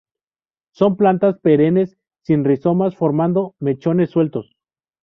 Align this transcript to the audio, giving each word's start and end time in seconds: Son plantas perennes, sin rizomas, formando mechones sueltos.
Son 0.73 0.97
plantas 0.97 1.37
perennes, 1.37 1.99
sin 2.23 2.43
rizomas, 2.43 2.95
formando 2.95 3.53
mechones 3.59 4.09
sueltos. 4.09 4.57